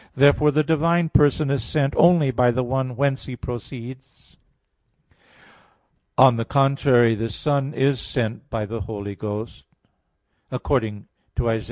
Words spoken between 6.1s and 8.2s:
On the contrary, The Son is